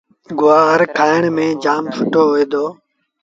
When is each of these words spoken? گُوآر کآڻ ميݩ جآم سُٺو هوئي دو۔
گُوآر 0.39 0.81
کآڻ 0.97 1.21
ميݩ 1.35 1.53
جآم 1.63 1.83
سُٺو 1.95 2.21
هوئي 2.29 2.45
دو۔ 2.51 2.65